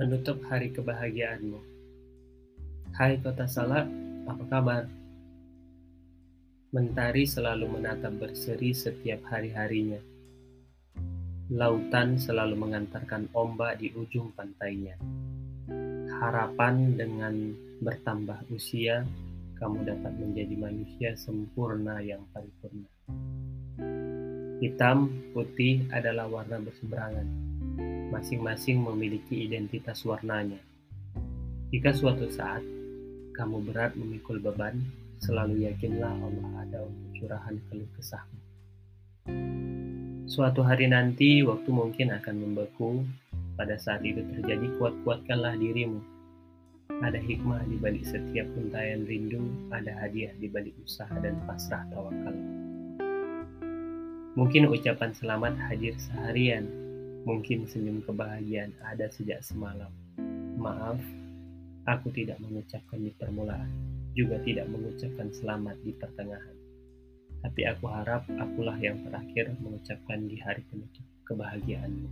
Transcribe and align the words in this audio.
menutup 0.00 0.40
hari 0.48 0.72
kebahagiaanmu. 0.72 1.60
Hai 2.96 3.20
kota 3.20 3.44
Salak, 3.44 3.84
apa 4.24 4.44
kabar? 4.48 4.82
Mentari 6.72 7.28
selalu 7.28 7.68
menatap 7.68 8.16
berseri 8.16 8.72
setiap 8.72 9.20
hari-harinya. 9.28 10.00
Lautan 11.52 12.16
selalu 12.16 12.56
mengantarkan 12.56 13.28
ombak 13.36 13.84
di 13.84 13.92
ujung 13.92 14.32
pantainya. 14.32 14.96
Harapan 16.16 16.96
dengan 16.96 17.52
bertambah 17.84 18.48
usia, 18.48 19.04
kamu 19.60 19.84
dapat 19.84 20.16
menjadi 20.16 20.54
manusia 20.56 21.10
sempurna 21.20 22.00
yang 22.00 22.24
paripurna. 22.32 22.88
Hitam, 24.64 25.12
putih 25.36 25.84
adalah 25.92 26.30
warna 26.32 26.56
berseberangan. 26.62 27.52
Masing-masing 28.12 28.82
memiliki 28.82 29.48
identitas 29.48 30.04
warnanya. 30.04 30.60
Jika 31.72 31.96
suatu 31.96 32.28
saat 32.28 32.60
kamu 33.32 33.64
berat 33.64 33.96
memikul 33.96 34.36
beban, 34.38 34.76
selalu 35.24 35.64
yakinlah 35.64 36.12
Allah 36.12 36.68
ada 36.68 36.78
untuk 36.84 37.08
curahan 37.16 37.56
keluh 37.70 37.88
kesahmu. 37.96 38.40
Suatu 40.28 40.60
hari 40.64 40.88
nanti, 40.88 41.40
waktu 41.44 41.68
mungkin 41.72 42.12
akan 42.12 42.34
membeku. 42.40 43.04
Pada 43.52 43.76
saat 43.76 44.00
itu 44.04 44.20
terjadi, 44.32 44.68
kuat-kuatkanlah 44.80 45.60
dirimu. 45.60 46.00
Ada 47.04 47.20
hikmah 47.20 47.64
di 47.68 47.76
balik 47.80 48.04
setiap 48.04 48.48
untayan 48.56 49.04
rindu, 49.04 49.44
ada 49.72 49.92
hadiah 49.96 50.32
di 50.40 50.48
balik 50.48 50.72
usaha 50.84 51.12
dan 51.20 51.36
pasrah 51.44 51.84
tawakal. 51.92 52.36
Mungkin 54.32 54.72
ucapan 54.72 55.12
selamat 55.12 55.52
hadir 55.68 55.92
seharian, 56.00 56.64
mungkin 57.22 57.66
senyum 57.70 58.02
kebahagiaan 58.02 58.74
ada 58.82 59.06
sejak 59.10 59.42
semalam. 59.46 59.90
Maaf, 60.58 60.98
aku 61.86 62.10
tidak 62.14 62.38
mengucapkan 62.42 62.98
di 62.98 63.10
permulaan, 63.14 63.70
juga 64.14 64.38
tidak 64.42 64.66
mengucapkan 64.70 65.30
selamat 65.30 65.76
di 65.82 65.92
pertengahan. 65.94 66.56
Tapi 67.42 67.60
aku 67.66 67.90
harap 67.90 68.22
akulah 68.38 68.78
yang 68.78 69.02
terakhir 69.02 69.50
mengucapkan 69.58 70.30
di 70.30 70.38
hari 70.38 70.62
penutup 70.70 71.02
kebahagiaanmu. 71.26 72.10